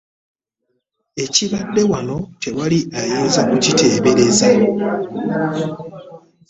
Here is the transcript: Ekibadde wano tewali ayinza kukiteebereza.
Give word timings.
Ekibadde 1.23 1.81
wano 1.91 2.17
tewali 2.41 2.79
ayinza 3.01 3.41
kukiteebereza. 3.49 4.49